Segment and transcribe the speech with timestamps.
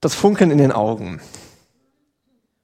[0.00, 1.20] Das Funkeln in den Augen.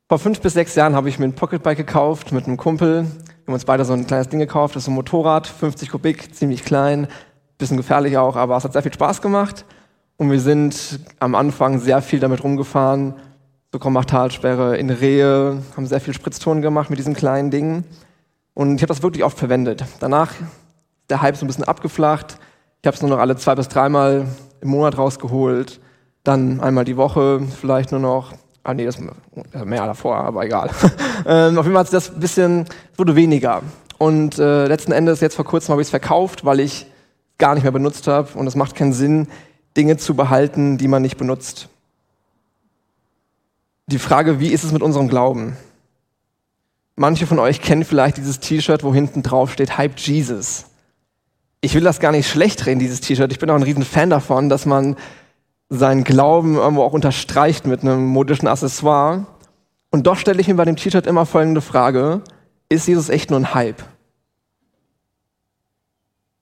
[0.06, 3.04] Vor fünf bis sechs Jahren habe ich mir ein Pocketbike gekauft mit einem Kumpel.
[3.04, 4.76] Wir haben uns beide so ein kleines Ding gekauft.
[4.76, 7.08] Das ist ein Motorrad, 50 Kubik, ziemlich klein,
[7.56, 9.64] bisschen gefährlich auch, aber es hat sehr viel Spaß gemacht.
[10.18, 13.14] Und wir sind am Anfang sehr viel damit rumgefahren.
[13.72, 17.84] So Kommachtalsperre in Rehe, haben sehr viel Spritztouren gemacht mit diesen kleinen Dingen.
[18.52, 19.86] Und ich habe das wirklich oft verwendet.
[20.00, 20.34] Danach
[21.08, 22.36] der Hype so ein bisschen abgeflacht.
[22.82, 24.26] Ich habe es nur noch alle zwei bis dreimal
[24.60, 25.80] im Monat rausgeholt.
[26.24, 28.32] Dann einmal die Woche vielleicht nur noch.
[28.64, 30.70] Ah nee, das mehr davor, aber egal.
[31.26, 33.62] ähm, auf jeden Fall hat das bisschen, wurde weniger.
[33.98, 36.86] Und äh, letzten Endes, jetzt vor kurzem habe ich es verkauft, weil ich
[37.38, 38.38] gar nicht mehr benutzt habe.
[38.38, 39.26] Und es macht keinen Sinn,
[39.76, 41.68] Dinge zu behalten, die man nicht benutzt.
[43.86, 45.56] Die Frage, wie ist es mit unserem Glauben?
[46.94, 50.66] Manche von euch kennen vielleicht dieses T-Shirt, wo hinten drauf steht Hype Jesus.
[51.60, 53.32] Ich will das gar nicht schlecht reden, dieses T-Shirt.
[53.32, 54.96] Ich bin auch ein riesen Fan davon, dass man
[55.74, 59.26] seinen Glauben irgendwo auch unterstreicht mit einem modischen Accessoire.
[59.90, 62.20] Und doch stelle ich mir bei dem T-Shirt immer folgende Frage.
[62.68, 63.82] Ist Jesus echt nur ein Hype?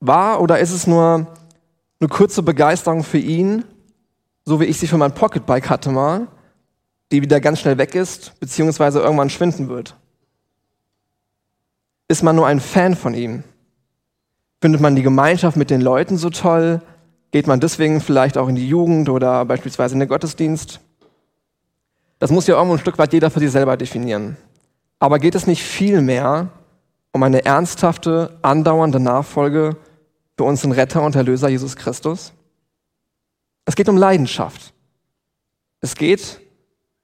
[0.01, 1.27] War oder ist es nur
[2.01, 3.63] eine kurze Begeisterung für ihn,
[4.43, 6.27] so wie ich sie für mein Pocketbike hatte mal,
[7.13, 9.95] die wieder ganz schnell weg ist, beziehungsweise irgendwann schwinden wird?
[12.09, 13.43] Ist man nur ein Fan von ihm?
[14.59, 16.81] Findet man die Gemeinschaft mit den Leuten so toll?
[17.31, 20.81] Geht man deswegen vielleicht auch in die Jugend oder beispielsweise in den Gottesdienst?
[22.19, 24.37] Das muss ja irgendwo ein Stück weit jeder für sich selber definieren.
[24.99, 26.49] Aber geht es nicht vielmehr
[27.13, 29.77] um eine ernsthafte, andauernde Nachfolge
[30.37, 32.33] für unseren Retter und Erlöser Jesus Christus?
[33.65, 34.73] Es geht um Leidenschaft.
[35.79, 36.39] Es geht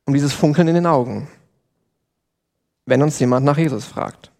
[0.05, 1.27] um dieses Funkeln in den Augen,
[2.85, 4.31] wenn uns jemand nach Jesus fragt.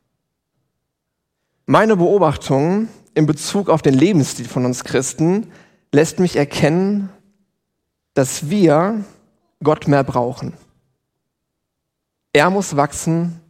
[1.65, 5.51] Meine Beobachtung in Bezug auf den Lebensstil von uns Christen
[5.97, 7.09] lässt mich erkennen,
[8.13, 9.03] dass wir
[9.63, 10.53] Gott mehr brauchen.
[12.33, 13.41] Er muss wachsen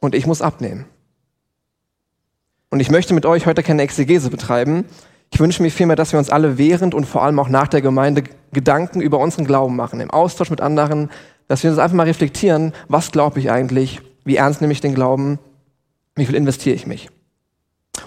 [0.00, 0.86] und ich muss abnehmen.
[2.70, 4.86] Und ich möchte mit euch heute keine Exegese betreiben.
[5.30, 7.82] Ich wünsche mir vielmehr, dass wir uns alle während und vor allem auch nach der
[7.82, 11.10] Gemeinde Gedanken über unseren Glauben machen, im Austausch mit anderen,
[11.48, 14.94] dass wir uns einfach mal reflektieren, was glaube ich eigentlich, wie ernst nehme ich den
[14.94, 15.38] Glauben,
[16.16, 17.10] wie viel investiere ich mich.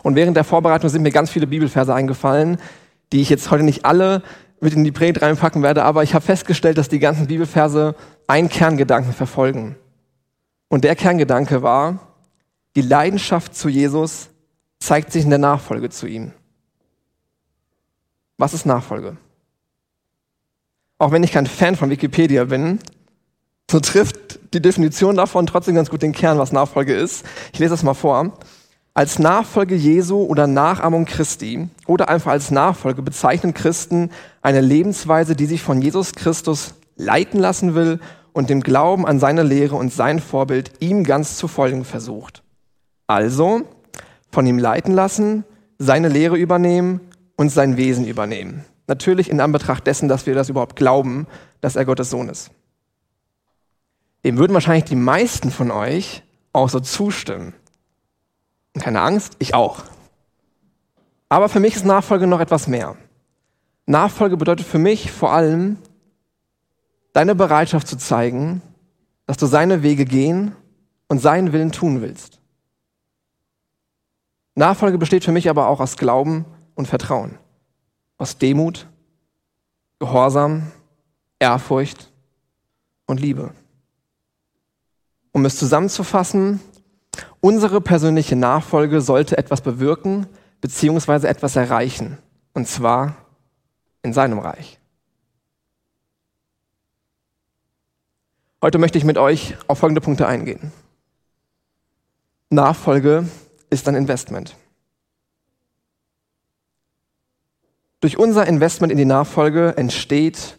[0.01, 2.57] Und während der Vorbereitung sind mir ganz viele Bibelverse eingefallen,
[3.13, 4.23] die ich jetzt heute nicht alle
[4.59, 7.95] mit in die Predigt reinpacken werde, aber ich habe festgestellt, dass die ganzen Bibelverse
[8.27, 9.77] einen Kerngedanken verfolgen.
[10.67, 11.99] Und der Kerngedanke war,
[12.75, 14.29] die Leidenschaft zu Jesus
[14.79, 16.31] zeigt sich in der Nachfolge zu ihm.
[18.37, 19.17] Was ist Nachfolge?
[20.97, 22.79] Auch wenn ich kein Fan von Wikipedia bin,
[23.69, 27.25] so trifft die Definition davon trotzdem ganz gut den Kern, was Nachfolge ist.
[27.53, 28.37] Ich lese das mal vor.
[28.95, 34.11] Als Nachfolge Jesu oder Nachahmung Christi oder einfach als Nachfolge bezeichnen Christen
[34.43, 37.99] eine Lebensweise, die sich von Jesus Christus leiten lassen will
[38.33, 42.43] und dem Glauben an seine Lehre und sein Vorbild ihm ganz zu folgen versucht.
[43.07, 43.63] Also
[44.31, 45.43] von ihm leiten lassen,
[45.79, 47.01] seine Lehre übernehmen
[47.35, 48.63] und sein Wesen übernehmen.
[48.85, 51.25] Natürlich in Anbetracht dessen, dass wir das überhaupt glauben,
[51.61, 52.51] dass er Gottes Sohn ist.
[54.23, 56.21] Dem würden wahrscheinlich die meisten von euch
[56.53, 57.53] auch so zustimmen.
[58.73, 59.83] Keine Angst, ich auch.
[61.29, 62.95] Aber für mich ist Nachfolge noch etwas mehr.
[63.85, 65.77] Nachfolge bedeutet für mich vor allem,
[67.13, 68.61] deine Bereitschaft zu zeigen,
[69.25, 70.55] dass du seine Wege gehen
[71.07, 72.39] und seinen Willen tun willst.
[74.55, 76.45] Nachfolge besteht für mich aber auch aus Glauben
[76.75, 77.37] und Vertrauen,
[78.17, 78.87] aus Demut,
[79.99, 80.71] Gehorsam,
[81.39, 82.11] Ehrfurcht
[83.05, 83.51] und Liebe.
[85.31, 86.59] Um es zusammenzufassen,
[87.45, 90.27] Unsere persönliche Nachfolge sollte etwas bewirken
[90.61, 92.17] beziehungsweise etwas erreichen.
[92.53, 93.17] Und zwar
[94.01, 94.79] in seinem Reich.
[98.61, 100.71] Heute möchte ich mit euch auf folgende Punkte eingehen.
[102.49, 103.27] Nachfolge
[103.69, 104.55] ist ein Investment.
[107.99, 110.57] Durch unser Investment in die Nachfolge entsteht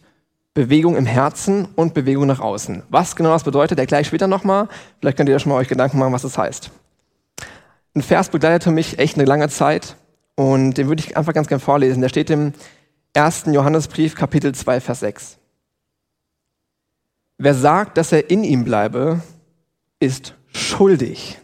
[0.55, 2.83] Bewegung im Herzen und Bewegung nach außen.
[2.89, 4.69] Was genau das bedeutet, erkläre ich später nochmal.
[4.99, 6.71] Vielleicht könnt ihr ja schon mal euch Gedanken machen, was das heißt.
[7.93, 9.97] Ein Vers begleitete mich echt eine lange Zeit
[10.35, 12.01] und den würde ich einfach ganz gern vorlesen.
[12.01, 12.53] Der steht im
[13.13, 13.47] 1.
[13.47, 15.37] Johannesbrief, Kapitel 2, Vers 6.
[17.37, 19.19] Wer sagt, dass er in ihm bleibe,
[19.99, 21.37] ist schuldig,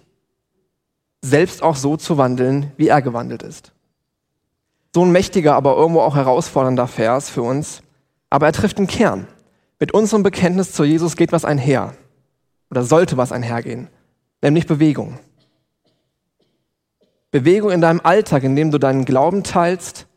[1.22, 3.74] selbst auch so zu wandeln, wie er gewandelt ist.
[4.96, 7.82] So ein mächtiger, aber irgendwo auch herausfordernder Vers für uns,
[8.32, 9.28] aber er trifft den Kern.
[9.80, 11.94] Mit unserem Bekenntnis zu Jesus geht was einher.
[12.72, 13.90] Oder sollte was einhergehen.
[14.42, 15.20] Nämlich Bewegung.
[17.30, 20.08] Bewegung in deinem Alltag, in dem du deinen Glauben teilst,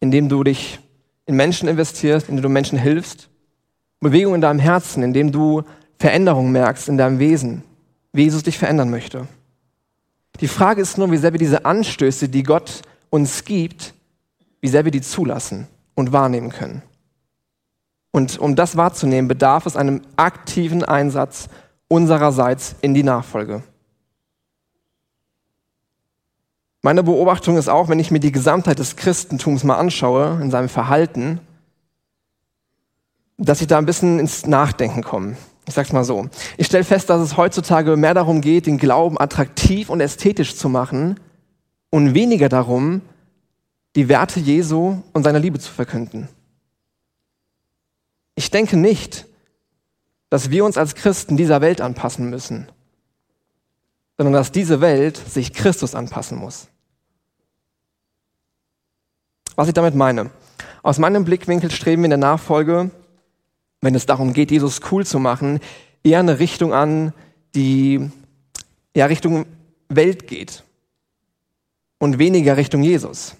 [0.00, 0.80] in dem du dich
[1.26, 3.30] in Menschen investierst, in dem du Menschen hilfst,
[4.00, 5.62] Bewegung in deinem Herzen, indem du
[5.98, 7.62] Veränderung merkst in deinem Wesen,
[8.12, 9.26] wie Jesus dich verändern möchte.
[10.40, 13.94] Die Frage ist nur, wie sehr wir diese Anstöße, die Gott uns gibt,
[14.60, 16.82] wie sehr wir die zulassen und wahrnehmen können.
[18.14, 21.48] Und um das wahrzunehmen, bedarf es einem aktiven Einsatz
[21.88, 23.64] unsererseits in die Nachfolge.
[26.80, 30.68] Meine Beobachtung ist auch, wenn ich mir die Gesamtheit des Christentums mal anschaue, in seinem
[30.68, 31.40] Verhalten,
[33.36, 35.36] dass ich da ein bisschen ins Nachdenken komme.
[35.66, 36.28] Ich sag's mal so.
[36.56, 40.68] Ich stelle fest, dass es heutzutage mehr darum geht, den Glauben attraktiv und ästhetisch zu
[40.68, 41.18] machen
[41.90, 43.00] und weniger darum,
[43.96, 46.28] die Werte Jesu und seiner Liebe zu verkünden.
[48.34, 49.26] Ich denke nicht,
[50.30, 52.68] dass wir uns als Christen dieser Welt anpassen müssen,
[54.16, 56.68] sondern dass diese Welt sich Christus anpassen muss.
[59.56, 60.30] Was ich damit meine.
[60.82, 62.90] Aus meinem Blickwinkel streben wir in der Nachfolge
[63.84, 65.60] wenn es darum geht, Jesus cool zu machen,
[66.02, 67.12] eher eine Richtung an,
[67.54, 68.10] die
[68.96, 69.44] ja Richtung
[69.90, 70.64] Welt geht
[71.98, 73.36] und weniger Richtung Jesus.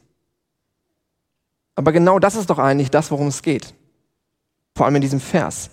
[1.75, 3.75] Aber genau das ist doch eigentlich das, worum es geht.
[4.75, 5.71] Vor allem in diesem Vers.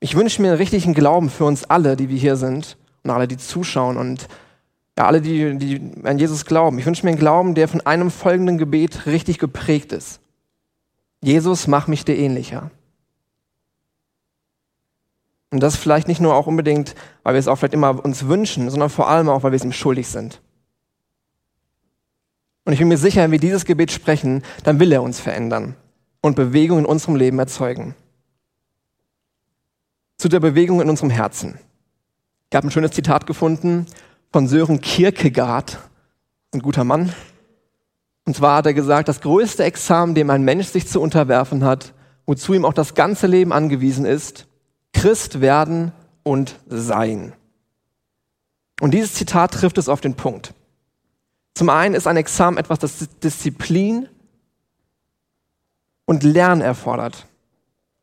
[0.00, 3.28] Ich wünsche mir einen richtigen Glauben für uns alle, die wir hier sind und alle,
[3.28, 4.28] die zuschauen und
[4.98, 6.78] ja, alle, die, die an Jesus glauben.
[6.78, 10.20] Ich wünsche mir einen Glauben, der von einem folgenden Gebet richtig geprägt ist.
[11.20, 12.70] Jesus, mach mich dir ähnlicher.
[15.50, 18.68] Und das vielleicht nicht nur auch unbedingt, weil wir es auch vielleicht immer uns wünschen,
[18.70, 20.40] sondern vor allem auch, weil wir es ihm schuldig sind.
[22.64, 25.76] Und ich bin mir sicher, wenn wir dieses Gebet sprechen, dann will er uns verändern
[26.20, 27.94] und Bewegung in unserem Leben erzeugen.
[30.18, 31.58] Zu der Bewegung in unserem Herzen.
[32.50, 33.86] Ich habe ein schönes Zitat gefunden
[34.32, 35.78] von Sören Kierkegaard,
[36.52, 37.12] ein guter Mann.
[38.24, 41.92] Und zwar hat er gesagt, das größte Examen, dem ein Mensch sich zu unterwerfen hat,
[42.24, 44.46] wozu ihm auch das ganze Leben angewiesen ist,
[44.92, 45.92] Christ werden
[46.22, 47.34] und sein.
[48.80, 50.54] Und dieses Zitat trifft es auf den Punkt.
[51.54, 54.08] Zum einen ist ein Examen etwas, das Disziplin
[56.04, 57.26] und Lernen erfordert.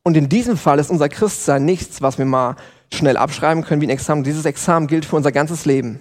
[0.04, 2.56] Und in diesem Fall ist unser Christsein nichts, was wir mal
[2.92, 4.22] schnell abschreiben können wie ein Examen.
[4.22, 6.00] Dieses Examen gilt für unser ganzes Leben.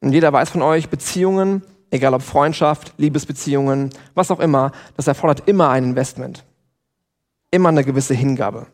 [0.00, 5.48] Und jeder weiß von euch, Beziehungen, egal ob Freundschaft, Liebesbeziehungen, was auch immer, das erfordert
[5.48, 6.44] immer ein Investment.
[7.50, 8.66] Immer eine gewisse Hingabe.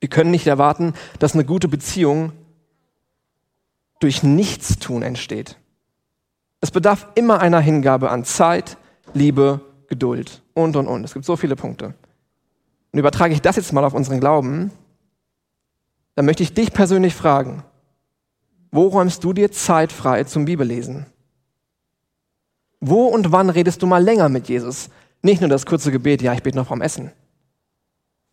[0.00, 2.32] Wir können nicht erwarten, dass eine gute Beziehung
[4.00, 5.58] durch Nichtstun entsteht.
[6.60, 8.78] Es bedarf immer einer Hingabe an Zeit,
[9.12, 11.04] Liebe, Geduld und, und, und.
[11.04, 11.94] Es gibt so viele Punkte.
[12.98, 14.72] Und übertrage ich das jetzt mal auf unseren Glauben,
[16.16, 17.62] dann möchte ich dich persönlich fragen,
[18.72, 21.06] wo räumst du dir Zeit frei zum Bibellesen?
[22.80, 24.90] Wo und wann redest du mal länger mit Jesus?
[25.22, 27.12] Nicht nur das kurze Gebet, ja, ich bete noch vom Essen.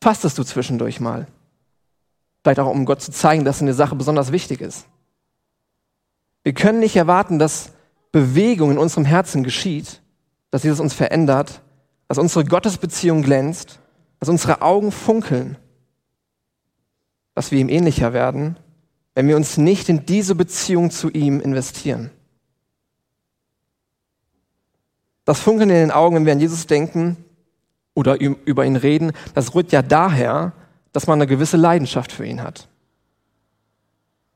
[0.02, 1.28] Fastest du zwischendurch mal?
[2.42, 4.88] Vielleicht auch, um Gott zu zeigen, dass eine Sache besonders wichtig ist.
[6.42, 7.70] Wir können nicht erwarten, dass
[8.12, 10.02] Bewegung in unserem Herzen geschieht,
[10.50, 11.62] dass Jesus uns verändert,
[12.08, 13.80] dass unsere Gottesbeziehung glänzt,
[14.20, 15.58] dass unsere Augen funkeln,
[17.34, 18.58] dass wir ihm ähnlicher werden,
[19.14, 22.12] wenn wir uns nicht in diese Beziehung zu ihm investieren.
[25.26, 27.18] Das Funkeln in den Augen, wenn wir an Jesus denken
[27.94, 30.54] oder über ihn reden, das rührt ja daher,
[30.92, 32.68] dass man eine gewisse Leidenschaft für ihn hat.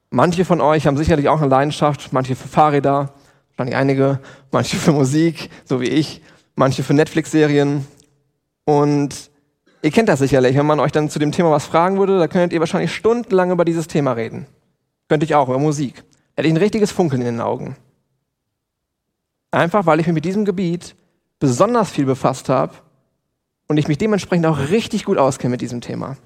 [0.09, 3.13] Manche von euch haben sicherlich auch eine Leidenschaft, manche für Fahrräder,
[3.49, 4.19] wahrscheinlich einige,
[4.51, 6.21] manche für Musik, so wie ich,
[6.55, 7.85] manche für Netflix-Serien.
[8.65, 9.29] Und
[9.81, 12.27] ihr kennt das sicherlich, wenn man euch dann zu dem Thema was fragen würde, da
[12.27, 14.45] könntet ihr wahrscheinlich stundenlang über dieses Thema reden.
[15.07, 16.03] Könnte ich auch, über Musik.
[16.35, 17.75] Hätte ich ein richtiges Funkeln in den Augen.
[19.51, 20.95] Einfach, weil ich mich mit diesem Gebiet
[21.39, 22.75] besonders viel befasst habe
[23.67, 26.17] und ich mich dementsprechend auch richtig gut auskenne mit diesem Thema.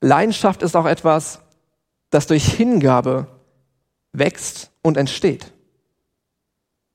[0.00, 1.40] Leidenschaft ist auch etwas,
[2.10, 3.26] das durch Hingabe
[4.12, 5.52] wächst und entsteht.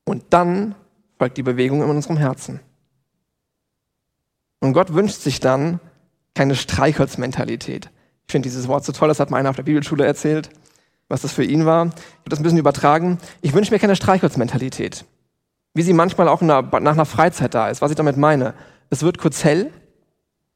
[0.04, 0.74] Und dann
[1.18, 2.60] folgt die Bewegung in unserem Herzen.
[4.64, 5.78] Und Gott wünscht sich dann
[6.34, 7.90] keine Streichholzmentalität.
[8.26, 10.48] Ich finde dieses Wort so toll, das hat mir einer auf der Bibelschule erzählt,
[11.06, 11.84] was das für ihn war.
[11.84, 13.18] Ich würde das ein bisschen übertragen.
[13.42, 15.04] Ich wünsche mir keine Streichholzmentalität.
[15.74, 17.82] Wie sie manchmal auch nach einer Freizeit da ist.
[17.82, 18.54] Was ich damit meine.
[18.88, 19.70] Es wird kurz hell.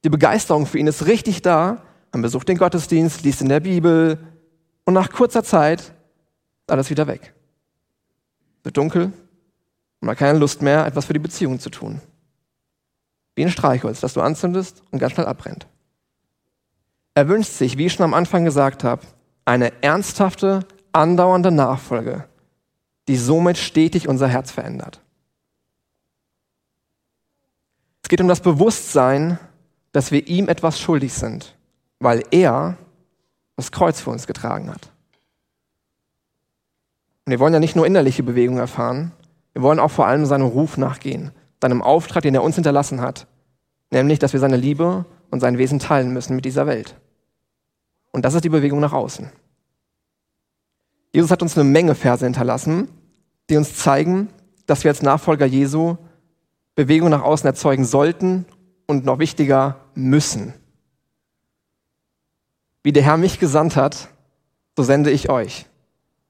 [0.04, 1.82] Die Begeisterung für ihn ist richtig da.
[2.10, 4.18] Man besucht den Gottesdienst, liest in der Bibel
[4.86, 5.92] und nach kurzer Zeit ist
[6.70, 7.34] alles wieder weg.
[8.60, 9.12] Es wird dunkel und
[10.00, 12.00] man hat keine Lust mehr, etwas für die Beziehung zu tun.
[13.38, 15.68] Wie ein Streichholz, das du anzündest und ganz schnell abbrennt.
[17.14, 19.06] Er wünscht sich, wie ich schon am Anfang gesagt habe,
[19.44, 22.24] eine ernsthafte, andauernde Nachfolge,
[23.06, 25.00] die somit stetig unser Herz verändert.
[28.02, 29.38] Es geht um das Bewusstsein
[29.92, 31.56] dass wir ihm etwas schuldig sind,
[31.98, 32.76] weil er
[33.56, 34.90] das Kreuz für uns getragen hat.
[37.24, 39.12] Und wir wollen ja nicht nur innerliche Bewegung erfahren,
[39.52, 43.26] wir wollen auch vor allem seinem Ruf nachgehen, seinem Auftrag, den er uns hinterlassen hat,
[43.90, 46.96] nämlich, dass wir seine Liebe und sein Wesen teilen müssen mit dieser Welt.
[48.12, 49.30] Und das ist die Bewegung nach außen.
[51.12, 52.88] Jesus hat uns eine Menge Verse hinterlassen,
[53.48, 54.28] die uns zeigen,
[54.66, 55.96] dass wir als Nachfolger Jesu
[56.74, 58.46] Bewegung nach außen erzeugen sollten
[58.86, 60.54] und noch wichtiger müssen.
[62.84, 64.08] Wie der Herr mich gesandt hat,
[64.76, 65.66] so sende ich euch.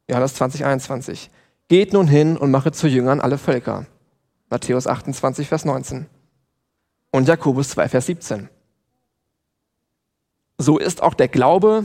[0.09, 1.31] Johannes 2021.
[1.69, 3.85] Geht nun hin und mache zu Jüngern alle Völker.
[4.51, 6.07] Matthäus 28, Vers 19.
[7.11, 8.49] Und Jakobus 2, Vers 17.
[10.59, 11.85] So ist auch der Glaube,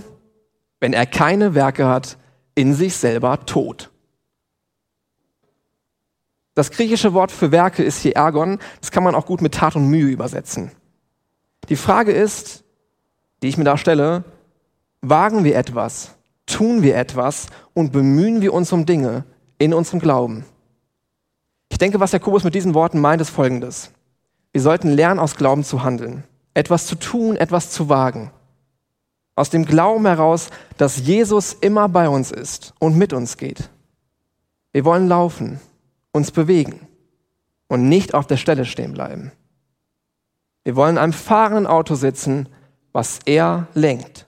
[0.80, 2.18] wenn er keine Werke hat,
[2.56, 3.92] in sich selber tot.
[6.56, 8.60] Das griechische Wort für Werke ist hier Ergon.
[8.80, 10.72] Das kann man auch gut mit Tat und Mühe übersetzen.
[11.70, 12.64] Die Frage ist,
[13.42, 14.24] die ich mir da stelle,
[15.02, 16.16] wagen wir etwas,
[16.46, 19.26] tun wir etwas und bemühen wir uns um Dinge
[19.58, 20.46] in unserem Glauben?
[21.74, 23.90] Ich denke, was Jakobus mit diesen Worten meint, ist folgendes.
[24.52, 28.30] Wir sollten lernen, aus Glauben zu handeln, etwas zu tun, etwas zu wagen.
[29.36, 33.72] Aus dem Glauben heraus, dass Jesus immer bei uns ist und mit uns geht.
[34.72, 35.60] Wir wollen laufen,
[36.12, 36.88] uns bewegen
[37.70, 39.32] und nicht auf der Stelle stehen bleiben.
[40.64, 42.50] Wir wollen in einem fahrenden Auto sitzen,
[42.92, 44.28] was er lenkt.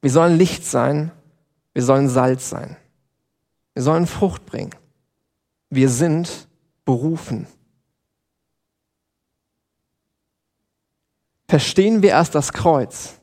[0.00, 1.10] Wir sollen Licht sein,
[1.72, 2.76] wir sollen Salz sein.
[3.74, 4.74] Wir sollen Frucht bringen.
[5.70, 6.48] Wir sind
[6.84, 7.46] berufen.
[11.48, 13.20] Verstehen wir erst das Kreuz,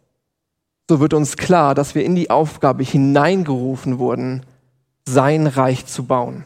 [0.90, 4.46] so wird uns klar, dass wir in die Aufgabe hineingerufen wurden,
[5.06, 6.44] sein Reich zu bauen.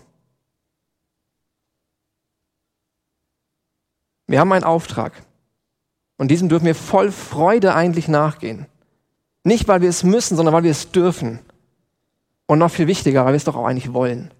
[4.27, 5.13] Wir haben einen Auftrag
[6.17, 8.65] und diesem dürfen wir voll Freude eigentlich nachgehen.
[9.43, 11.39] Nicht, weil wir es müssen, sondern weil wir es dürfen.
[12.47, 14.31] Und noch viel wichtiger, weil wir es doch auch eigentlich wollen.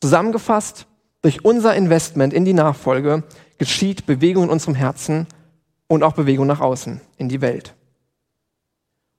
[0.00, 0.86] Zusammengefasst,
[1.22, 3.22] durch unser Investment in die Nachfolge
[3.58, 5.26] geschieht Bewegung in unserem Herzen
[5.88, 7.74] und auch Bewegung nach außen, in die Welt.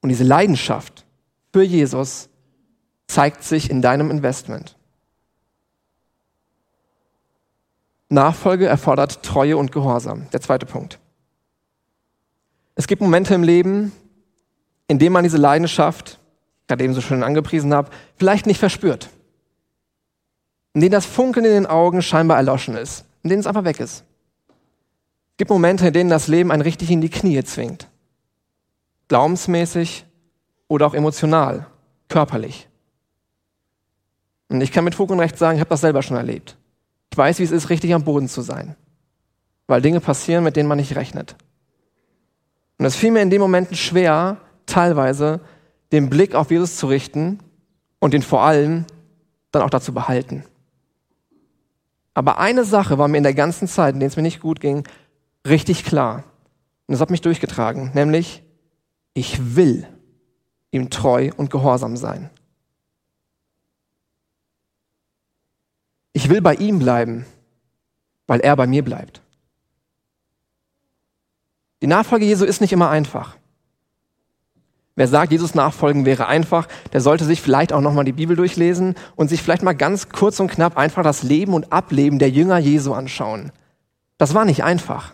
[0.02, 1.06] Und diese Leidenschaft
[1.52, 2.30] für Jesus
[3.08, 4.76] zeigt sich in deinem Investment.
[8.10, 10.30] Nachfolge erfordert Treue und Gehorsam.
[10.32, 11.00] Der zweite Punkt.
[12.76, 13.92] Es gibt Momente im Leben,
[14.88, 16.20] in denen man diese Leidenschaft,
[16.68, 19.10] gerade eben so schön angepriesen habe, vielleicht nicht verspürt.
[20.74, 23.80] In denen das Funkeln in den Augen scheinbar erloschen ist, in denen es einfach weg
[23.80, 24.04] ist.
[25.32, 27.90] Es gibt Momente, in denen das Leben einen richtig in die Knie zwingt.
[29.08, 30.06] Glaubensmäßig
[30.68, 31.68] oder auch emotional,
[32.08, 32.68] körperlich.
[34.50, 36.58] Und ich kann mit Fug und Recht sagen, ich habe das selber schon erlebt.
[37.12, 38.76] Ich weiß, wie es ist, richtig am Boden zu sein.
[39.68, 41.36] Weil Dinge passieren, mit denen man nicht rechnet.
[42.78, 45.40] Und es fiel mir in den Momenten schwer, teilweise
[45.92, 47.40] den Blick auf Jesus zu richten
[48.00, 48.86] und den vor allem
[49.52, 50.44] dann auch dazu behalten.
[52.14, 54.60] Aber eine Sache war mir in der ganzen Zeit, in der es mir nicht gut
[54.60, 54.88] ging,
[55.46, 56.24] richtig klar.
[56.88, 58.44] Und das hat mich durchgetragen, nämlich
[59.14, 59.88] ich will
[60.72, 62.30] ihm treu und gehorsam sein.
[66.14, 67.26] Ich will bei ihm bleiben,
[68.28, 69.22] weil er bei mir bleibt.
[71.82, 73.36] Die Nachfolge Jesu ist nicht immer einfach.
[74.96, 78.96] Wer sagt, Jesus nachfolgen wäre einfach, der sollte sich vielleicht auch nochmal die Bibel durchlesen
[79.18, 82.58] und sich vielleicht mal ganz kurz und knapp einfach das Leben und Ableben der Jünger
[82.58, 83.52] Jesu anschauen.
[84.18, 85.14] Das war nicht einfach.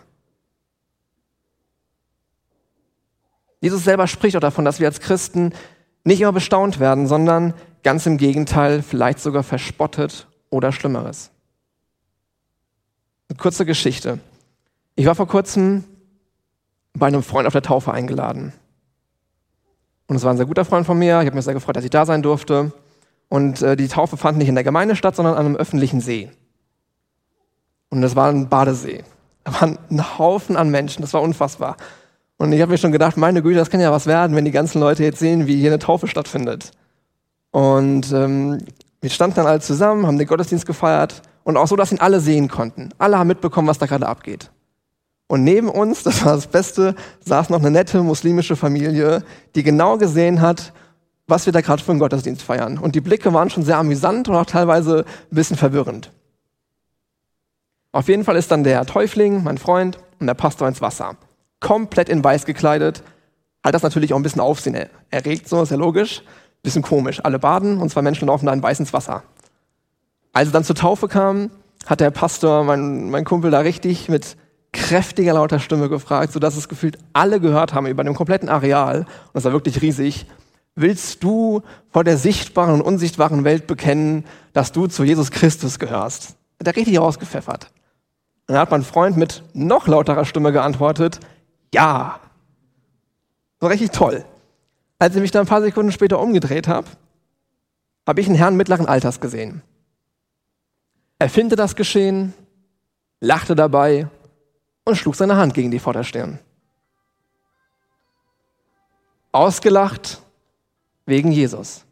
[3.60, 5.52] Jesus selber spricht auch davon, dass wir als Christen
[6.04, 11.30] nicht immer bestaunt werden, sondern ganz im Gegenteil, vielleicht sogar verspottet oder Schlimmeres.
[13.28, 14.20] Eine kurze Geschichte.
[14.94, 15.84] Ich war vor kurzem
[16.92, 18.52] bei einem Freund auf der Taufe eingeladen.
[20.06, 21.20] Und es war ein sehr guter Freund von mir.
[21.20, 22.72] Ich habe mich sehr gefreut, dass ich da sein durfte.
[23.28, 26.30] Und äh, die Taufe fand nicht in der Gemeinde statt, sondern an einem öffentlichen See.
[27.88, 29.04] Und es war ein Badesee.
[29.44, 31.02] Da waren ein Haufen an Menschen.
[31.02, 31.76] Das war unfassbar.
[32.36, 34.50] Und ich habe mir schon gedacht, meine Güte, das kann ja was werden, wenn die
[34.50, 36.72] ganzen Leute jetzt sehen, wie hier eine Taufe stattfindet.
[37.52, 38.58] Und ähm,
[39.00, 42.20] wir standen dann alle zusammen, haben den Gottesdienst gefeiert und auch so, dass ihn alle
[42.20, 42.90] sehen konnten.
[42.98, 44.50] Alle haben mitbekommen, was da gerade abgeht.
[45.32, 49.24] Und neben uns, das war das Beste, saß noch eine nette muslimische Familie,
[49.54, 50.74] die genau gesehen hat,
[51.26, 52.76] was wir da gerade für einen Gottesdienst feiern.
[52.76, 56.12] Und die Blicke waren schon sehr amüsant und auch teilweise ein bisschen verwirrend.
[57.92, 61.16] Auf jeden Fall ist dann der Täufling, mein Freund, und der Pastor ins Wasser.
[61.60, 63.02] Komplett in weiß gekleidet.
[63.64, 64.76] Hat das natürlich auch ein bisschen Aufsehen
[65.08, 66.22] erregt, so ist ja logisch.
[66.62, 67.24] Bisschen komisch.
[67.24, 69.22] Alle baden und zwei Menschen laufen da in weiß ins Wasser.
[70.34, 71.50] Als es dann zur Taufe kam,
[71.86, 74.36] hat der Pastor, mein, mein Kumpel, da richtig mit
[74.72, 79.00] kräftiger, lauter Stimme gefragt, sodass es gefühlt alle gehört haben über dem kompletten Areal.
[79.00, 80.26] Und das war wirklich riesig.
[80.74, 84.24] Willst du vor der sichtbaren und unsichtbaren Welt bekennen,
[84.54, 86.36] dass du zu Jesus Christus gehörst?
[86.58, 87.70] Hat er richtig rausgepfeffert.
[88.46, 91.20] Und dann hat mein Freund mit noch lauterer Stimme geantwortet,
[91.74, 92.20] ja.
[93.60, 94.24] So richtig toll.
[94.98, 96.86] Als ich mich dann ein paar Sekunden später umgedreht habe,
[98.06, 99.62] habe ich einen Herrn mittleren Alters gesehen.
[101.18, 102.32] Er findete das Geschehen,
[103.20, 104.08] lachte dabei
[104.84, 106.38] und schlug seine Hand gegen die Vorderstirn.
[109.32, 110.20] Ausgelacht
[111.06, 111.84] wegen Jesus.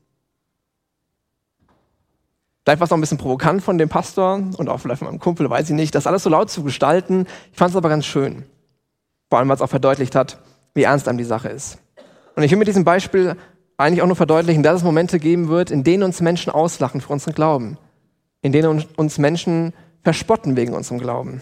[2.65, 5.19] Vielleicht war es auch ein bisschen provokant von dem Pastor und auch vielleicht von meinem
[5.19, 7.27] Kumpel, weiß ich nicht, das alles so laut zu gestalten.
[7.53, 8.45] Ich fand es aber ganz schön.
[9.29, 10.39] Vor allem, weil es auch verdeutlicht hat,
[10.75, 11.79] wie ernst einem die Sache ist.
[12.37, 13.37] Und ich will mit diesem Beispiel
[13.77, 17.13] eigentlich auch nur verdeutlichen, dass es Momente geben wird, in denen uns Menschen auslachen für
[17.13, 17.79] unseren Glauben,
[18.43, 21.41] in denen uns Menschen verspotten wegen unserem Glauben,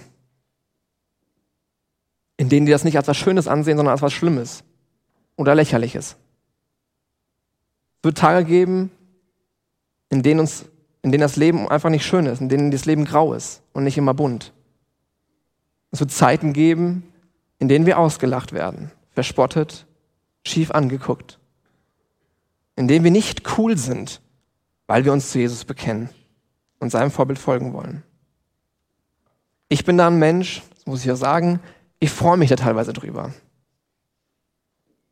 [2.38, 4.64] in denen die das nicht als was Schönes ansehen, sondern als was Schlimmes
[5.36, 6.16] oder Lächerliches.
[7.98, 8.90] Es wird Tage geben,
[10.08, 10.64] in denen, uns,
[11.02, 13.84] in denen das Leben einfach nicht schön ist, in denen das Leben grau ist und
[13.84, 14.54] nicht immer bunt.
[15.90, 17.02] Es wird Zeiten geben,
[17.58, 19.84] in denen wir ausgelacht werden, verspottet,
[20.46, 21.38] schief angeguckt
[22.78, 24.20] in dem wir nicht cool sind,
[24.86, 26.10] weil wir uns zu Jesus bekennen
[26.78, 28.04] und seinem Vorbild folgen wollen.
[29.68, 31.58] Ich bin da ein Mensch, das muss ich ja sagen,
[32.00, 33.32] ich freue mich da teilweise drüber.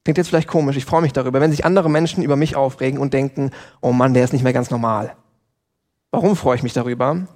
[0.04, 3.00] Klingt jetzt vielleicht komisch, ich freue mich darüber, wenn sich andere Menschen über mich aufregen
[3.00, 3.50] und denken,
[3.80, 5.16] oh Mann, der ist nicht mehr ganz normal.
[6.12, 7.26] Warum freue ich mich darüber?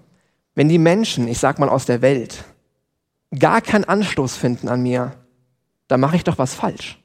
[0.55, 2.45] Wenn die Menschen, ich sag mal aus der Welt,
[3.37, 5.13] gar keinen Anstoß finden an mir,
[5.89, 7.03] dann mache ich doch was falsch.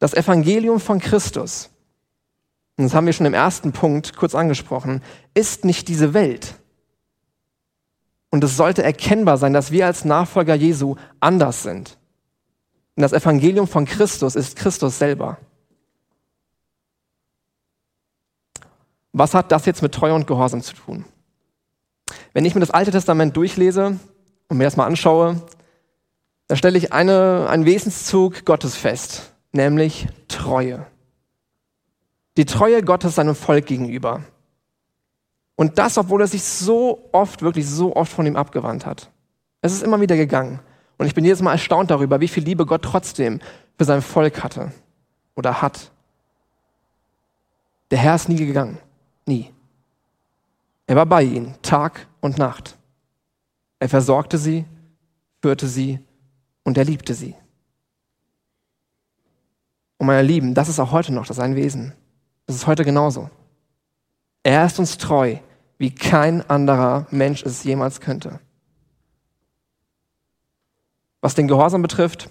[0.00, 1.70] Das Evangelium von Christus,
[2.76, 5.02] und das haben wir schon im ersten Punkt kurz angesprochen,
[5.34, 6.54] ist nicht diese Welt.
[8.30, 11.98] Und es sollte erkennbar sein, dass wir als Nachfolger Jesu anders sind.
[12.96, 15.38] Und das Evangelium von Christus ist Christus selber.
[19.12, 21.04] Was hat das jetzt mit Treue und Gehorsam zu tun?
[22.32, 23.98] Wenn ich mir das Alte Testament durchlese
[24.48, 25.42] und mir das mal anschaue,
[26.46, 30.86] da stelle ich eine, einen Wesenszug Gottes fest nämlich Treue.
[32.36, 34.22] Die Treue Gottes seinem Volk gegenüber.
[35.60, 39.10] Und das, obwohl er sich so oft, wirklich so oft von ihm abgewandt hat.
[39.60, 40.58] Es ist immer wieder gegangen.
[40.96, 43.40] Und ich bin jedes Mal erstaunt darüber, wie viel Liebe Gott trotzdem
[43.76, 44.72] für sein Volk hatte
[45.34, 45.90] oder hat.
[47.90, 48.78] Der Herr ist nie gegangen.
[49.26, 49.50] Nie.
[50.86, 52.78] Er war bei ihnen, Tag und Nacht.
[53.80, 54.64] Er versorgte sie,
[55.42, 56.00] führte sie
[56.64, 57.34] und er liebte sie.
[59.98, 61.92] Und meine Lieben, das ist auch heute noch sein Wesen.
[62.46, 63.28] Das ist heute genauso.
[64.42, 65.36] Er ist uns treu,
[65.80, 68.38] wie kein anderer Mensch es jemals könnte.
[71.22, 72.28] Was den Gehorsam betrifft,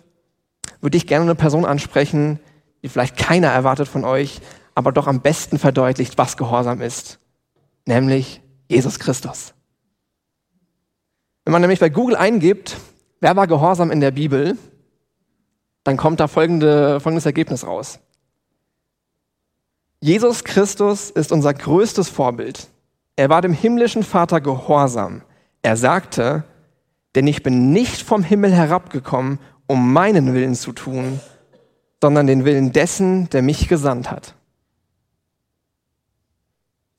[0.81, 2.39] würde ich gerne eine Person ansprechen,
[2.83, 4.39] die vielleicht keiner erwartet von euch,
[4.75, 7.17] aber doch am besten verdeutlicht, was Gehorsam ist.
[7.87, 9.55] Nämlich Jesus Christus.
[11.43, 12.77] Wenn man nämlich bei Google eingibt,
[13.19, 14.59] wer war Gehorsam in der Bibel,
[15.83, 17.99] dann kommt da folgende, folgendes Ergebnis raus.
[20.01, 22.69] Jesus Christus ist unser größtes Vorbild.
[23.19, 25.23] Er war dem himmlischen Vater gehorsam.
[25.61, 26.45] Er sagte,
[27.15, 31.19] denn ich bin nicht vom Himmel herabgekommen, um meinen Willen zu tun,
[32.01, 34.35] sondern den Willen dessen, der mich gesandt hat.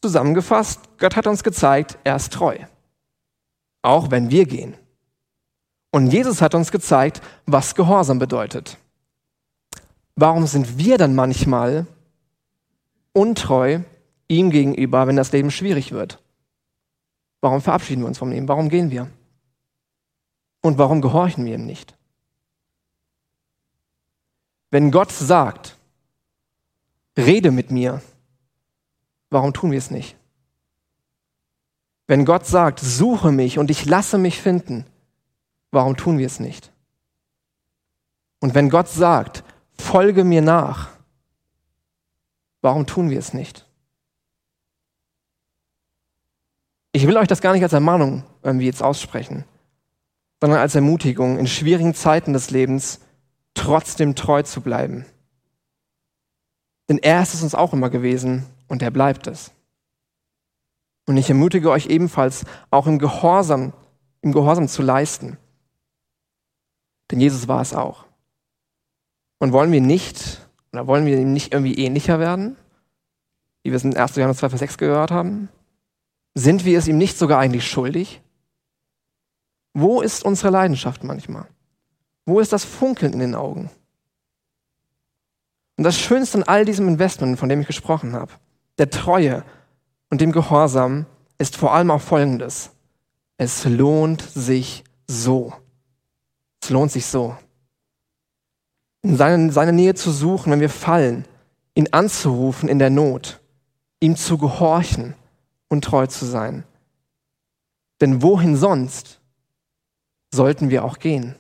[0.03, 2.59] Zusammengefasst, Gott hat uns gezeigt, er ist treu.
[3.81, 4.75] Auch wenn wir gehen.
[5.91, 8.77] Und Jesus hat uns gezeigt, was Gehorsam bedeutet.
[10.17, 11.87] Warum sind wir dann manchmal
[13.15, 13.81] untreu
[14.31, 16.23] ihm gegenüber, wenn das Leben schwierig wird?
[17.40, 18.49] Warum verabschieden wir uns von ihm?
[18.49, 19.11] Warum gehen wir?
[20.62, 21.97] Und warum gehorchen wir ihm nicht?
[24.71, 25.77] Wenn Gott sagt,
[27.16, 28.03] rede mit mir,
[29.31, 30.16] warum tun wir es nicht?
[32.07, 34.85] Wenn Gott sagt, suche mich und ich lasse mich finden,
[35.71, 36.73] Warum tun wir es nicht?
[38.40, 40.90] Und wenn Gott sagt, folge mir nach,
[42.61, 43.66] warum tun wir es nicht?
[46.92, 49.44] Ich will euch das gar nicht als Ermahnung irgendwie jetzt aussprechen,
[50.40, 53.00] sondern als Ermutigung, in schwierigen Zeiten des Lebens
[53.55, 55.07] trotzdem treu zu bleiben.
[56.88, 59.53] Denn er ist es uns auch immer gewesen und er bleibt es.
[61.07, 63.72] Und ich ermutige euch ebenfalls, auch im Gehorsam,
[64.22, 65.38] im Gehorsam zu leisten.
[67.11, 68.07] Denn Jesus war es auch.
[69.38, 72.57] Und wollen wir nicht, oder wollen wir ihm nicht irgendwie ähnlicher werden,
[73.62, 74.16] wie wir es in 1.
[74.16, 75.48] Johannes 2, Vers 6 gehört haben?
[76.35, 78.23] Sind wir es ihm nicht sogar eigentlich schuldig?
[79.75, 81.47] Wo ist unsere Leidenschaft manchmal?
[82.27, 83.71] Wo ist das Funkeln in den Augen?
[85.77, 88.33] Und das Schönste an all diesem Investment, von dem ich gesprochen habe,
[88.79, 89.45] der Treue
[90.11, 91.07] und dem Gehorsam,
[91.38, 92.71] ist vor allem auch Folgendes.
[93.38, 95.53] Es lohnt sich so.
[96.62, 97.37] Es lohnt sich so.
[99.03, 101.25] In seine, seine Nähe zu suchen, wenn wir fallen,
[101.75, 103.40] ihn anzurufen in der Not,
[104.01, 105.14] ihm zu gehorchen
[105.71, 106.65] und treu zu sein.
[108.03, 109.21] Denn wohin sonst
[110.31, 111.37] sollten wir auch gehen?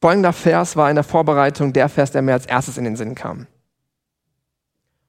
[0.00, 3.14] Folgender Vers war in der Vorbereitung der Vers, der mir als erstes in den Sinn
[3.14, 3.46] kam.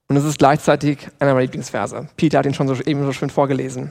[0.08, 2.08] Und es ist gleichzeitig einer meiner Lieblingsverse.
[2.16, 3.90] Peter hat ihn schon so, eben so schön vorgelesen.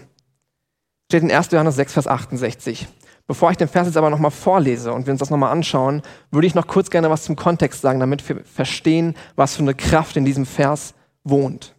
[1.11, 1.51] Steht in 1.
[1.51, 2.87] Johannes 6, Vers 68.
[3.27, 6.45] Bevor ich den Vers jetzt aber nochmal vorlese und wir uns das nochmal anschauen, würde
[6.45, 10.15] ich noch kurz gerne was zum Kontext sagen, damit wir verstehen, was für eine Kraft
[10.15, 11.73] in diesem Vers wohnt.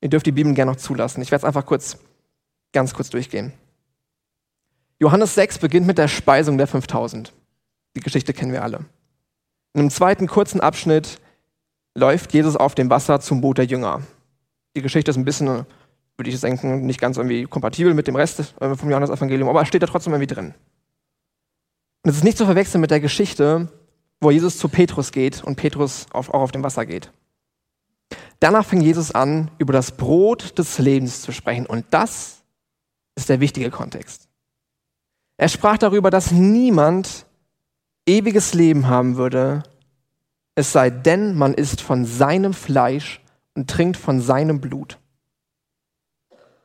[0.00, 1.22] Ihr dürft die Bibel gerne noch zulassen.
[1.22, 1.98] Ich werde es einfach kurz,
[2.72, 3.52] ganz kurz durchgehen.
[4.98, 7.32] Johannes 6 beginnt mit der Speisung der 5000.
[7.96, 8.78] Die Geschichte kennen wir alle.
[9.74, 11.20] In einem zweiten kurzen Abschnitt
[11.94, 14.02] läuft Jesus auf dem Wasser zum Boot der Jünger.
[14.76, 15.66] Die Geschichte ist ein bisschen,
[16.16, 19.82] würde ich denken, nicht ganz irgendwie kompatibel mit dem Rest äh, vom Johannes-Evangelium, aber steht
[19.82, 20.54] da trotzdem irgendwie drin.
[22.02, 23.68] Und es ist nicht zu verwechseln mit der Geschichte,
[24.20, 27.10] wo Jesus zu Petrus geht und Petrus auch auf dem Wasser geht.
[28.40, 31.66] Danach fing Jesus an, über das Brot des Lebens zu sprechen.
[31.66, 32.42] Und das
[33.14, 34.28] ist der wichtige Kontext.
[35.36, 37.26] Er sprach darüber, dass niemand
[38.06, 39.62] ewiges Leben haben würde,
[40.54, 43.20] es sei denn, man isst von seinem Fleisch
[43.54, 44.98] und trinkt von seinem Blut.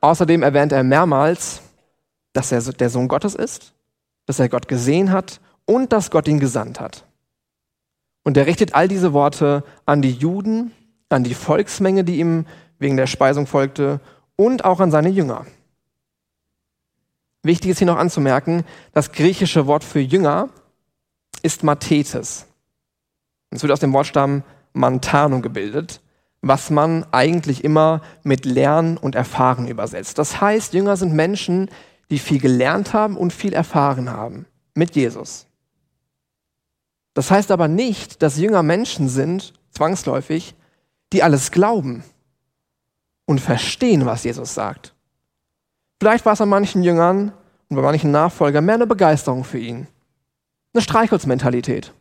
[0.00, 1.62] Außerdem erwähnt er mehrmals,
[2.32, 3.74] dass er der Sohn Gottes ist,
[4.26, 7.04] dass er Gott gesehen hat und dass Gott ihn gesandt hat.
[8.22, 10.72] Und er richtet all diese Worte an die Juden,
[11.08, 12.46] an die Volksmenge, die ihm
[12.78, 14.00] wegen der Speisung folgte,
[14.36, 15.46] und auch an seine Jünger.
[17.42, 20.48] Wichtig ist hier noch anzumerken, das griechische Wort für Jünger
[21.42, 22.46] ist Mathetes.
[23.50, 26.00] Es wird aus dem Wortstamm Mantano gebildet,
[26.42, 30.18] was man eigentlich immer mit Lernen und Erfahren übersetzt.
[30.18, 31.70] Das heißt, Jünger sind Menschen,
[32.10, 35.46] die viel gelernt haben und viel erfahren haben mit Jesus.
[37.14, 40.54] Das heißt aber nicht, dass Jünger Menschen sind, zwangsläufig,
[41.12, 42.04] die alles glauben
[43.26, 44.94] und verstehen, was Jesus sagt.
[45.98, 47.32] Vielleicht war es an manchen Jüngern
[47.68, 49.86] und bei manchen Nachfolgern mehr eine Begeisterung für ihn
[50.72, 51.92] eine Streichholzmentalität,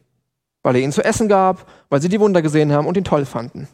[0.61, 3.25] weil er ihnen zu essen gab, weil sie die Wunder gesehen haben und ihn toll
[3.25, 3.67] fanden.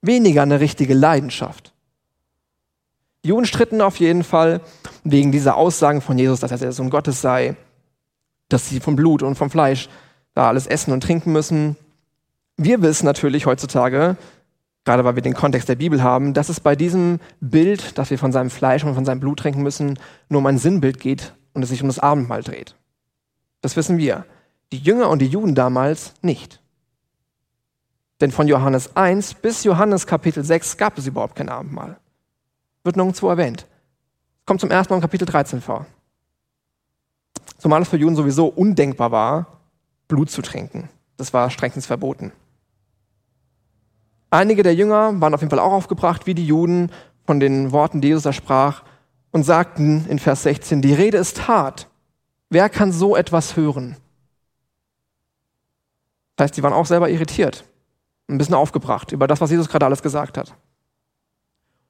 [0.00, 1.72] Weniger eine richtige Leidenschaft.
[3.24, 4.60] Die Juden stritten auf jeden Fall
[5.04, 7.56] wegen dieser Aussagen von Jesus, dass er der Sohn Gottes sei,
[8.48, 9.88] dass sie vom Blut und vom Fleisch
[10.34, 11.76] da alles essen und trinken müssen.
[12.56, 14.16] Wir wissen natürlich heutzutage,
[14.84, 18.18] gerade weil wir den Kontext der Bibel haben, dass es bei diesem Bild, dass wir
[18.18, 21.62] von seinem Fleisch und von seinem Blut trinken müssen, nur um ein Sinnbild geht und
[21.62, 22.76] es sich um das Abendmahl dreht.
[23.60, 24.24] Das wissen wir.
[24.70, 26.60] Die Jünger und die Juden damals nicht.
[28.20, 31.98] Denn von Johannes 1 bis Johannes Kapitel 6 gab es überhaupt kein Abendmahl.
[32.82, 33.66] Wird nirgendwo erwähnt.
[34.44, 35.86] Kommt zum ersten Mal im Kapitel 13 vor.
[37.58, 39.46] Zumal es für Juden sowieso undenkbar war,
[40.08, 40.88] Blut zu trinken.
[41.16, 42.32] Das war strengstens verboten.
[44.30, 46.90] Einige der Jünger waren auf jeden Fall auch aufgebracht, wie die Juden,
[47.24, 48.82] von den Worten, die Jesus da sprach,
[49.32, 51.88] und sagten in Vers 16, die Rede ist hart.
[52.48, 53.96] Wer kann so etwas hören?
[56.36, 57.64] Das heißt, sie waren auch selber irritiert,
[58.28, 60.50] ein bisschen aufgebracht über das, was Jesus gerade alles gesagt hat.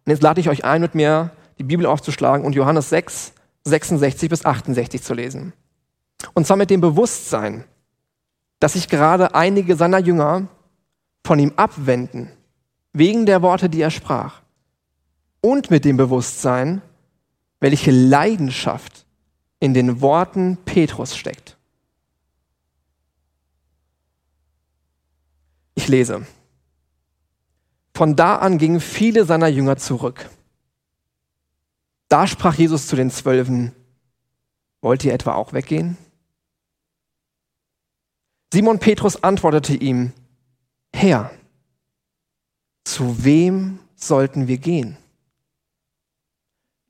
[0.07, 3.33] Und jetzt lade ich euch ein, mit mir die Bibel aufzuschlagen und Johannes 6,
[3.64, 5.53] 66 bis 68 zu lesen.
[6.35, 7.64] Und zwar mit dem Bewusstsein,
[8.61, 10.48] dass sich gerade einige seiner Jünger
[11.24, 12.31] von ihm abwenden,
[12.92, 14.40] wegen der Worte, die er sprach.
[15.40, 16.81] Und mit dem Bewusstsein,
[17.61, 19.05] welche Leidenschaft
[19.61, 21.58] in den Worten Petrus steckt.
[25.79, 26.27] Ich lese.
[27.95, 30.29] Von da an gingen viele seiner Jünger zurück.
[32.09, 33.73] Da sprach Jesus zu den Zwölfen,
[34.81, 35.97] wollt ihr etwa auch weggehen?
[38.53, 40.12] Simon Petrus antwortete ihm,
[40.93, 41.31] Herr,
[42.83, 44.97] zu wem sollten wir gehen?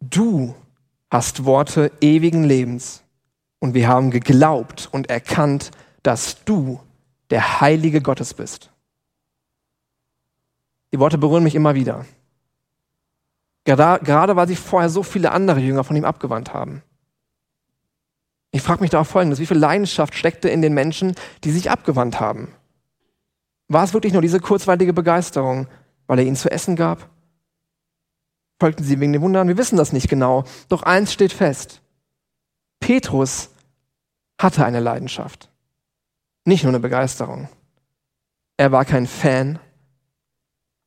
[0.01, 0.55] Du
[1.11, 3.03] hast Worte ewigen Lebens.
[3.59, 5.72] Und wir haben geglaubt und erkannt,
[6.03, 6.81] dass du
[7.29, 8.70] der Heilige Gottes bist.
[10.92, 12.07] Die Worte berühren mich immer wieder.
[13.64, 16.83] Gerade, weil sich vorher so viele andere Jünger von ihm abgewandt haben.
[18.51, 21.70] Ich frage mich da auch folgendes, wie viel Leidenschaft steckte in den Menschen, die sich
[21.70, 22.55] abgewandt haben?
[23.68, 25.66] War es wirklich nur diese kurzweilige Begeisterung?
[26.09, 27.09] weil er ihnen zu essen gab?
[28.59, 29.46] Folgten sie wegen den Wundern?
[29.46, 30.42] Wir wissen das nicht genau.
[30.68, 31.81] Doch eins steht fest.
[32.81, 33.51] Petrus
[34.40, 35.48] hatte eine Leidenschaft.
[36.44, 37.48] Nicht nur eine Begeisterung.
[38.57, 39.61] Er war kein Fan,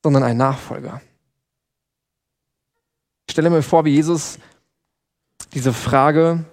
[0.04, 1.02] sondern ein Nachfolger.
[3.28, 4.40] Ich stelle mir vor, wie Jesus
[5.54, 6.46] diese Frage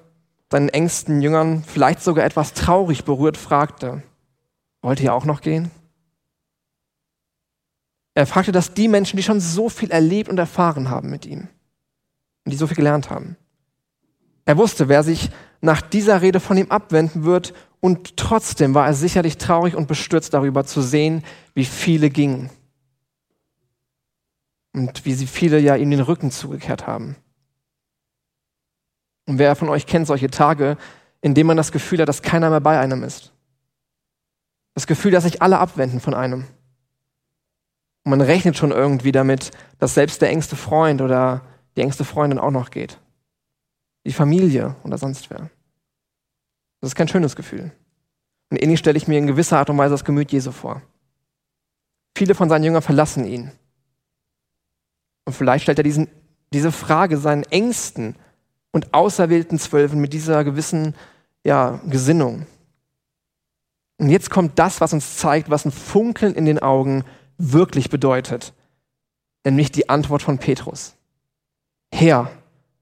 [0.51, 4.03] seinen engsten Jüngern vielleicht sogar etwas traurig berührt fragte.
[4.81, 5.71] Wollt ihr auch noch gehen?
[8.15, 11.49] Er fragte das die Menschen, die schon so viel erlebt und erfahren haben mit ihm
[12.45, 13.37] und die so viel gelernt haben.
[14.45, 15.31] Er wusste, wer sich
[15.61, 20.33] nach dieser Rede von ihm abwenden wird und trotzdem war er sicherlich traurig und bestürzt
[20.33, 21.23] darüber zu sehen,
[21.55, 22.51] wie viele gingen
[24.79, 27.17] und wie sie viele ja ihm den Rücken zugekehrt haben.
[29.27, 30.77] Und wer von euch kennt solche Tage,
[31.21, 33.33] in denen man das Gefühl hat, dass keiner mehr bei einem ist?
[34.75, 36.45] Das Gefühl, dass sich alle abwenden von einem.
[38.05, 41.43] Und man rechnet schon irgendwie damit, dass selbst der engste Freund oder
[41.77, 43.01] die engste Freundin auch noch geht.
[44.07, 45.51] Die Familie oder sonst wer.
[46.81, 47.73] Das ist kein schönes Gefühl.
[48.51, 50.81] Und ähnlich stelle ich mir in gewisser Art und Weise das Gemüt Jesu vor.
[52.17, 53.51] Viele von seinen Jüngern verlassen ihn.
[55.29, 56.09] Und vielleicht stellt er diesen,
[56.55, 58.17] diese Frage seinen Ängsten
[58.73, 60.95] und auserwählten Zwölfen mit dieser gewissen
[61.45, 62.47] ja, Gesinnung.
[63.99, 67.05] Und jetzt kommt das, was uns zeigt, was ein Funkeln in den Augen
[67.37, 68.55] wirklich bedeutet,
[69.45, 70.97] nämlich die Antwort von Petrus.
[71.93, 72.31] Herr,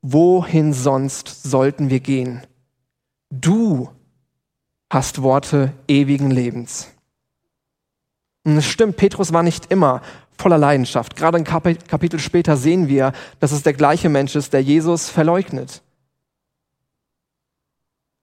[0.00, 2.46] wohin sonst sollten wir gehen?
[3.30, 3.90] Du
[4.88, 6.92] hast Worte ewigen Lebens.
[8.46, 10.02] Und es stimmt, Petrus war nicht immer
[10.38, 11.16] voller Leidenschaft.
[11.16, 15.82] Gerade ein Kapitel später sehen wir, dass es der gleiche Mensch ist, der Jesus verleugnet.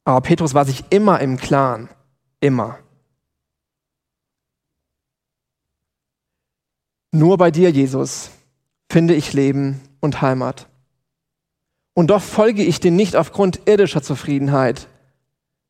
[0.06, 1.90] Aber Petrus war sich immer im Klaren,
[2.40, 2.80] immer.
[7.12, 8.32] Nur bei dir, Jesus,
[8.90, 10.70] finde ich Leben und Heimat.
[11.94, 14.88] Und doch folge ich dir nicht aufgrund irdischer Zufriedenheit,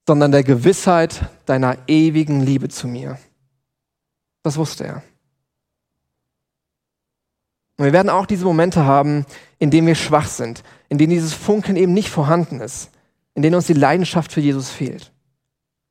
[0.07, 3.17] sondern der Gewissheit deiner ewigen Liebe zu mir.
[4.43, 5.03] Das wusste er.
[7.77, 9.25] Und wir werden auch diese Momente haben,
[9.57, 12.91] in denen wir schwach sind, in denen dieses Funkeln eben nicht vorhanden ist,
[13.33, 15.11] in denen uns die Leidenschaft für Jesus fehlt.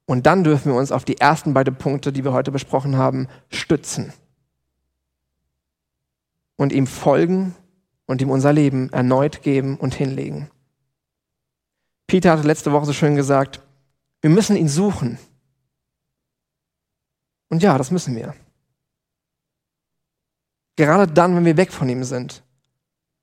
[0.07, 3.29] Und dann dürfen wir uns auf die ersten beiden Punkte, die wir heute besprochen haben,
[3.51, 4.13] stützen
[6.57, 7.55] und ihm folgen
[8.07, 10.51] und ihm unser Leben erneut geben und hinlegen.
[12.07, 13.61] Peter hatte letzte Woche so schön gesagt,
[14.21, 15.19] wir müssen ihn suchen.
[17.49, 18.35] Und ja, das müssen wir.
[20.83, 22.43] Gerade dann, wenn wir weg von ihm sind.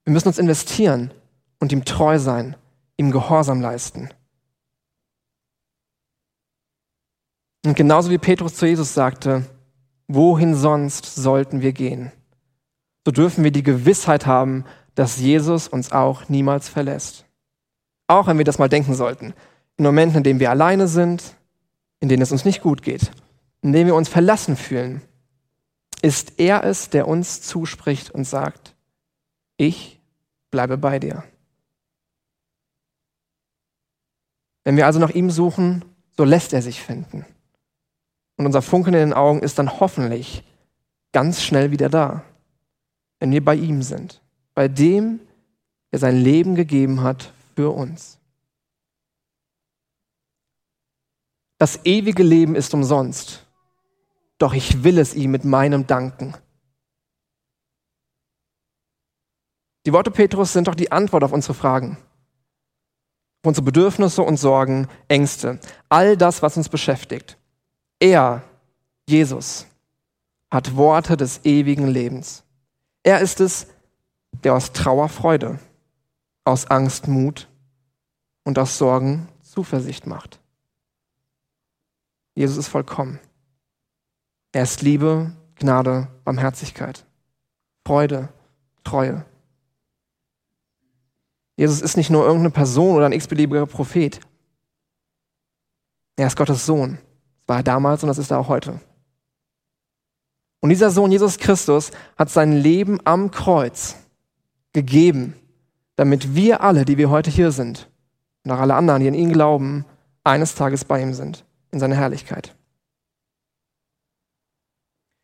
[0.06, 1.12] Wir müssen uns investieren
[1.60, 2.56] und ihm treu sein,
[2.95, 4.08] ihm Gehorsam leisten.
[7.65, 9.43] Und genauso wie Petrus zu Jesus sagte,
[10.08, 12.13] wohin sonst sollten wir gehen?
[13.06, 14.63] So dürfen wir die Gewissheit haben,
[14.95, 17.26] dass Jesus uns auch niemals verlässt.
[18.08, 19.34] Auch wenn wir das mal denken sollten.
[19.76, 21.36] In Momenten, in denen wir alleine sind,
[22.00, 23.12] in denen es uns nicht gut geht,
[23.62, 25.02] in denen wir uns verlassen fühlen,
[26.01, 28.75] ist er es, der uns zuspricht und sagt,
[29.57, 29.99] ich
[30.51, 31.23] bleibe bei dir.
[34.63, 35.83] Wenn wir also nach ihm suchen,
[36.15, 37.25] so lässt er sich finden.
[38.38, 40.43] Und unser Funkeln in den Augen ist dann hoffentlich
[41.12, 42.23] ganz schnell wieder da,
[43.19, 44.21] wenn wir bei ihm sind,
[44.53, 45.19] bei dem,
[45.91, 48.17] der sein Leben gegeben hat für uns.
[51.57, 53.45] Das ewige Leben ist umsonst
[54.39, 56.34] doch ich will es ihm mit meinem danken.
[59.86, 61.97] Die Worte Petrus sind doch die Antwort auf unsere Fragen,
[63.41, 67.38] auf unsere Bedürfnisse und Sorgen, Ängste, all das, was uns beschäftigt.
[67.99, 68.43] Er,
[69.08, 69.67] Jesus,
[70.49, 72.43] hat Worte des ewigen Lebens.
[73.04, 73.67] Er ist es,
[74.43, 75.60] der aus Trauer Freude,
[76.43, 77.47] aus Angst Mut
[78.43, 80.39] und aus Sorgen Zuversicht macht.
[82.36, 83.19] Jesus ist vollkommen.
[84.51, 87.05] Er ist Liebe, Gnade, Barmherzigkeit,
[87.85, 88.29] Freude,
[88.83, 89.25] Treue.
[91.55, 94.19] Jesus ist nicht nur irgendeine Person oder ein x-beliebiger Prophet.
[96.15, 96.97] Er ist Gottes Sohn.
[97.39, 98.79] Das war er damals und das ist er auch heute.
[100.62, 103.95] Und dieser Sohn Jesus Christus hat sein Leben am Kreuz
[104.73, 105.35] gegeben,
[105.95, 107.89] damit wir alle, die wir heute hier sind,
[108.43, 109.85] und auch alle anderen, die an ihn glauben,
[110.23, 112.55] eines Tages bei ihm sind, in seiner Herrlichkeit.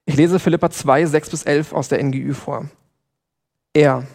[0.05, 2.69] Ich lese Philippa 2, 6 bis 11 aus der NGÜ vor.
[3.73, 4.05] Er,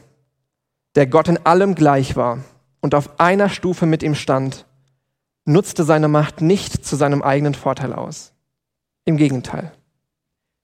[0.94, 2.38] der Gott in allem gleich war
[2.80, 4.66] und auf einer Stufe mit ihm stand,
[5.44, 8.32] nutzte seine Macht nicht zu seinem eigenen Vorteil aus.
[9.04, 9.72] Im Gegenteil.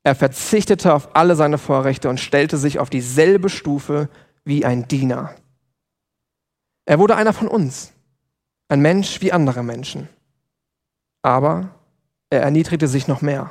[0.04, 4.08] Er verzichtete auf alle seine Vorrechte und stellte sich auf dieselbe Stufe
[4.44, 5.34] wie ein Diener.
[6.84, 7.92] Er wurde einer von uns,
[8.68, 10.08] ein Mensch wie andere Menschen.
[11.22, 11.70] Aber
[12.30, 13.50] er erniedrigte sich noch mehr.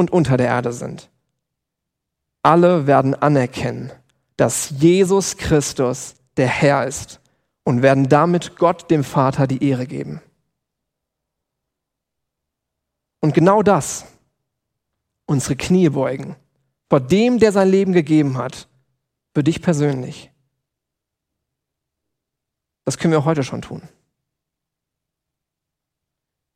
[0.00, 1.10] und unter der Erde sind.
[2.42, 3.92] Alle werden anerkennen,
[4.36, 7.20] dass Jesus Christus der Herr ist
[7.64, 10.20] und werden damit Gott, dem Vater, die Ehre geben.
[13.20, 14.06] Und genau das,
[15.26, 16.34] unsere Knie beugen,
[16.88, 18.66] vor dem, der sein Leben gegeben hat,
[19.34, 20.32] für dich persönlich.
[22.86, 23.82] Das können wir heute schon tun.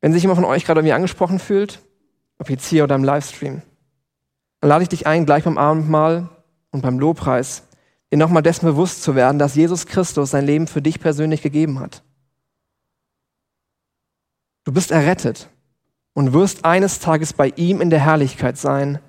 [0.01, 1.81] Wenn sich jemand von euch gerade irgendwie angesprochen fühlt,
[2.37, 3.61] ob jetzt hier oder im Livestream,
[4.61, 6.29] dann lade ich dich ein, gleich beim Abendmahl
[6.71, 7.63] und beim Lobpreis,
[8.11, 11.79] dir nochmal dessen bewusst zu werden, dass Jesus Christus sein Leben für dich persönlich gegeben
[11.79, 12.03] hat.
[14.63, 15.49] Du bist errettet
[16.13, 18.99] und wirst eines Tages bei ihm in der Herrlichkeit sein,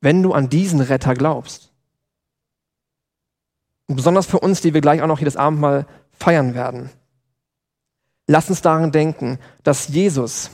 [0.00, 1.72] wenn du an diesen Retter glaubst.
[3.86, 6.90] Und besonders für uns, die wir gleich auch noch das Abendmahl feiern werden.
[8.26, 10.50] Lass uns daran denken, dass Jesus,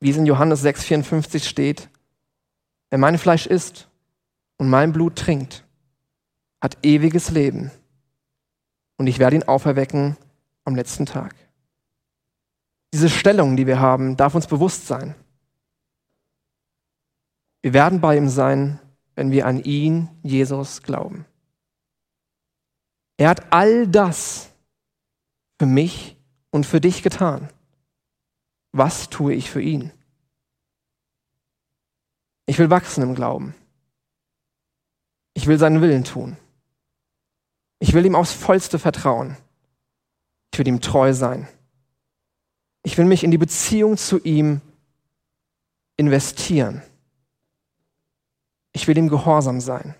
[0.00, 1.88] wie es in Johannes 6,54 steht,
[2.90, 3.88] wer mein Fleisch isst
[4.56, 5.64] und mein Blut trinkt,
[6.60, 7.70] hat ewiges Leben.
[8.96, 10.16] Und ich werde ihn auferwecken
[10.64, 11.34] am letzten Tag.
[12.92, 15.14] Diese Stellung, die wir haben, darf uns bewusst sein.
[17.62, 18.78] Wir werden bei ihm sein,
[19.14, 21.26] wenn wir an ihn, Jesus, glauben.
[23.16, 24.50] Er hat all das
[25.58, 26.16] für mich
[26.50, 27.48] und für dich getan.
[28.72, 29.92] Was tue ich für ihn?
[32.46, 33.54] Ich will wachsen im Glauben.
[35.34, 36.36] Ich will seinen Willen tun.
[37.78, 39.36] Ich will ihm aufs vollste vertrauen.
[40.52, 41.46] Ich will ihm treu sein.
[42.82, 44.60] Ich will mich in die Beziehung zu ihm
[45.96, 46.82] investieren.
[48.72, 49.94] Ich will ihm gehorsam sein.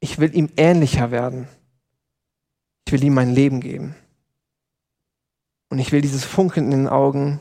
[0.00, 1.48] Ich will ihm ähnlicher werden.
[2.86, 3.96] Ich will ihm mein Leben geben.
[5.70, 7.40] Und ich will dieses Funkeln in den Augen,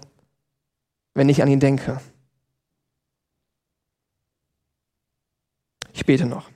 [1.14, 2.02] wenn ich an ihn denke.
[5.94, 6.50] Ich bete noch.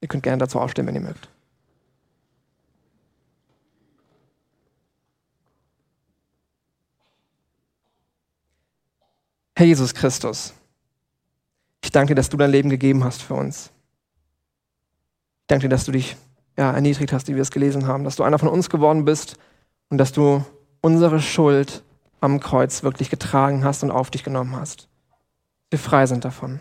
[0.00, 1.28] Ihr könnt gerne dazu aufstehen, wenn ihr mögt.
[9.54, 10.54] Herr Jesus Christus,
[11.84, 13.66] ich danke dass du dein Leben gegeben hast für uns.
[15.42, 16.16] Ich danke dir, dass du dich
[16.56, 19.38] ja, erniedrigt hast, wie wir es gelesen haben, dass du einer von uns geworden bist
[19.92, 20.42] und dass du
[20.80, 21.84] unsere Schuld
[22.22, 24.88] am Kreuz wirklich getragen hast und auf dich genommen hast.
[25.68, 26.60] Wir frei sind davon.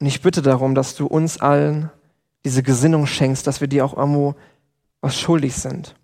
[0.00, 1.90] Und ich bitte darum, dass du uns allen
[2.46, 4.36] diese Gesinnung schenkst, dass wir dir auch irgendwo
[5.02, 5.96] was schuldig sind.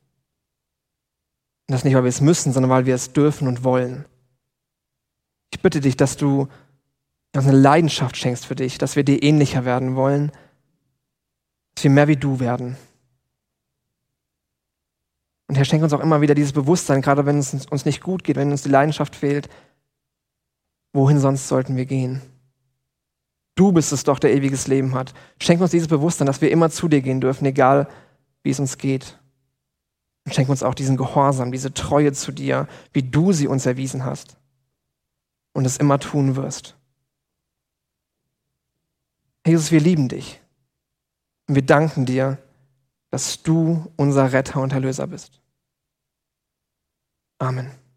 [1.67, 4.05] Und das nicht, weil wir es müssen, sondern weil wir es dürfen und wollen.
[5.55, 6.49] Ich bitte dich, dass du
[7.35, 10.33] uns eine Leidenschaft schenkst für dich, dass wir dir ähnlicher werden wollen,
[11.75, 12.77] dass wir mehr wie du werden.
[15.51, 18.23] Und Herr, schenke uns auch immer wieder dieses Bewusstsein, gerade wenn es uns nicht gut
[18.23, 19.49] geht, wenn uns die Leidenschaft fehlt.
[20.93, 22.23] Wohin sonst sollten wir gehen?
[23.57, 25.13] Du bist es doch, der ewiges Leben hat.
[25.43, 27.89] Schenk uns dieses Bewusstsein, dass wir immer zu dir gehen dürfen, egal
[28.45, 29.19] wie es uns geht.
[30.25, 34.05] Und schenk uns auch diesen Gehorsam, diese Treue zu dir, wie du sie uns erwiesen
[34.05, 34.37] hast
[35.53, 36.77] und es immer tun wirst.
[39.45, 40.41] Jesus, wir lieben dich.
[41.49, 42.39] Und wir danken dir,
[43.11, 45.40] dass du unser Retter und Erlöser bist.
[47.41, 47.90] Amen.